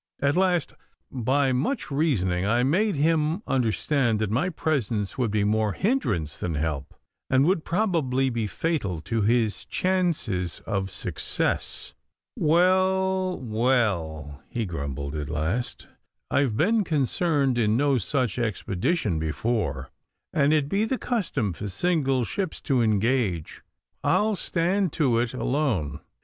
At 0.19 0.35
last 0.35 0.73
by 1.11 1.51
much 1.53 1.91
reasoning 1.91 2.43
I 2.43 2.63
made 2.63 2.95
him 2.95 3.43
understand 3.45 4.17
that 4.17 4.31
my 4.31 4.49
presence 4.49 5.15
would 5.15 5.29
be 5.29 5.43
more 5.43 5.73
hindrance 5.73 6.39
than 6.39 6.55
help, 6.55 6.95
and 7.29 7.45
would 7.45 7.63
probably 7.63 8.31
be 8.31 8.47
fatal 8.47 8.99
to 9.01 9.21
his 9.21 9.63
chances 9.63 10.59
of 10.61 10.89
success. 10.89 11.93
'Well, 12.35 13.39
well,' 13.41 14.41
he 14.49 14.65
grumbled 14.65 15.13
at 15.13 15.29
last, 15.29 15.85
'I've 16.31 16.57
been 16.57 16.83
concerned 16.83 17.59
in 17.59 17.77
no 17.77 17.99
such 17.99 18.39
expedition 18.39 19.19
before. 19.19 19.91
An' 20.33 20.51
it 20.51 20.67
be 20.67 20.83
the 20.83 20.97
custom 20.97 21.53
for 21.53 21.69
single 21.69 22.23
ships 22.25 22.59
to 22.61 22.81
engage, 22.81 23.61
I'll 24.03 24.35
stand 24.35 24.93
to 24.93 25.19
it 25.19 25.35
alone. 25.35 25.99